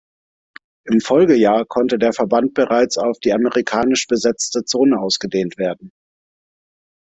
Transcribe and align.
Im 0.85 0.99
Folgejahr 0.99 1.63
konnte 1.65 1.99
der 1.99 2.11
Verband 2.11 2.55
bereits 2.55 2.97
auf 2.97 3.19
die 3.19 3.33
amerikanisch 3.33 4.07
besetzte 4.07 4.63
Zone 4.63 4.99
ausgedehnt 4.99 5.59
werden. 5.59 5.91